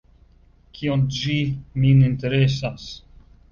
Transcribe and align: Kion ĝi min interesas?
Kion 0.77 1.03
ĝi 1.17 1.35
min 1.85 2.01
interesas? 2.09 2.91